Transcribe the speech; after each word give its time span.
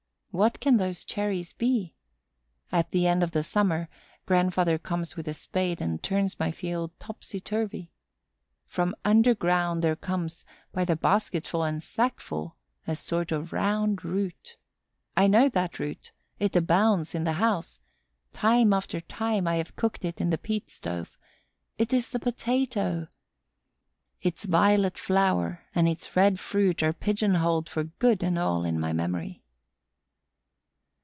What 0.33 0.61
can 0.61 0.77
those 0.77 1.03
cherries 1.03 1.51
be? 1.51 1.93
At 2.71 2.91
the 2.91 3.05
end 3.05 3.21
of 3.21 3.31
the 3.31 3.43
summer, 3.43 3.89
grandfather 4.25 4.77
comes 4.77 5.17
with 5.17 5.27
a 5.27 5.33
spade 5.33 5.81
and 5.81 6.01
turns 6.01 6.39
my 6.39 6.51
field 6.53 6.97
topsy 7.01 7.41
turvy. 7.41 7.91
From 8.65 8.95
underground 9.03 9.83
there 9.83 9.97
comes, 9.97 10.45
by 10.71 10.85
the 10.85 10.95
basketful 10.95 11.63
and 11.63 11.83
sackful, 11.83 12.55
a 12.87 12.95
sort 12.95 13.33
of 13.33 13.51
round 13.51 14.05
root. 14.05 14.55
I 15.17 15.27
know 15.27 15.49
that 15.49 15.79
root; 15.79 16.13
it 16.39 16.55
abounds 16.55 17.13
in 17.13 17.25
the 17.25 17.33
house; 17.33 17.81
time 18.31 18.71
after 18.71 19.01
time 19.01 19.49
I 19.49 19.55
have 19.57 19.75
cooked 19.75 20.05
it 20.05 20.21
in 20.21 20.29
the 20.29 20.37
peat 20.37 20.69
stove. 20.69 21.17
It 21.77 21.91
is 21.91 22.07
the 22.07 22.19
potato. 22.19 23.09
Its 24.21 24.45
violet 24.45 24.97
flower 24.97 25.65
and 25.75 25.89
its 25.89 26.15
red 26.15 26.39
fruit 26.39 26.81
are 26.83 26.93
pigeonholed 26.93 27.67
for 27.67 27.83
good 27.83 28.23
and 28.23 28.39
all 28.39 28.63
in 28.63 28.79
my 28.79 28.93
memory. 28.93 29.39